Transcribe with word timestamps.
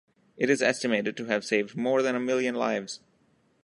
It 0.35 0.49
is 0.49 0.63
estimated 0.63 1.15
to 1.17 1.25
have 1.25 1.45
saved 1.45 1.75
more 1.77 2.01
than 2.01 2.15
a 2.15 2.19
million 2.19 2.55
lives. 2.55 3.01